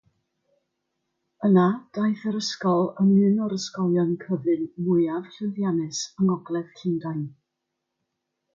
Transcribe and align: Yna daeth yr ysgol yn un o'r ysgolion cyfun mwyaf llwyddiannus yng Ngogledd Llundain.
Yna 1.49 1.65
daeth 1.97 2.23
yr 2.31 2.37
ysgol 2.39 2.89
yn 3.03 3.11
un 3.27 3.37
o'r 3.49 3.55
ysgolion 3.59 4.11
cyfun 4.23 4.65
mwyaf 4.87 5.31
llwyddiannus 5.37 6.03
yng 6.17 6.29
Ngogledd 6.33 6.75
Llundain. 6.81 7.25